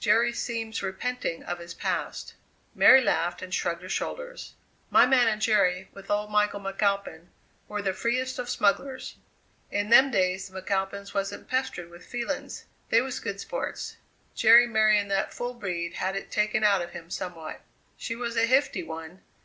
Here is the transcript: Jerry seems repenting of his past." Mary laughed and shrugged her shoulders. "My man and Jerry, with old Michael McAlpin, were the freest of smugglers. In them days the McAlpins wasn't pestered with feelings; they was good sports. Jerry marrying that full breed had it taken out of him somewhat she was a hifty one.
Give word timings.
Jerry 0.00 0.32
seems 0.32 0.82
repenting 0.82 1.44
of 1.44 1.60
his 1.60 1.72
past." 1.72 2.34
Mary 2.74 3.00
laughed 3.00 3.40
and 3.40 3.54
shrugged 3.54 3.82
her 3.82 3.88
shoulders. 3.88 4.54
"My 4.90 5.06
man 5.06 5.28
and 5.28 5.40
Jerry, 5.40 5.88
with 5.92 6.10
old 6.10 6.28
Michael 6.28 6.58
McAlpin, 6.58 7.26
were 7.68 7.80
the 7.80 7.92
freest 7.92 8.40
of 8.40 8.50
smugglers. 8.50 9.14
In 9.70 9.90
them 9.90 10.10
days 10.10 10.48
the 10.48 10.60
McAlpins 10.60 11.14
wasn't 11.14 11.46
pestered 11.46 11.88
with 11.88 12.04
feelings; 12.04 12.64
they 12.88 13.00
was 13.00 13.20
good 13.20 13.38
sports. 13.38 13.96
Jerry 14.34 14.66
marrying 14.66 15.06
that 15.06 15.32
full 15.32 15.54
breed 15.54 15.94
had 15.94 16.16
it 16.16 16.32
taken 16.32 16.64
out 16.64 16.82
of 16.82 16.90
him 16.90 17.08
somewhat 17.08 17.60
she 17.96 18.16
was 18.16 18.36
a 18.36 18.44
hifty 18.44 18.82
one. 18.82 19.22